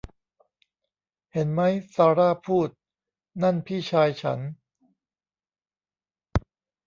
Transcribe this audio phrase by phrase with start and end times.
[1.31, 2.69] เห็นมั้ย ซาร่าพูด
[3.41, 4.39] นั่นพี่ชายฉัน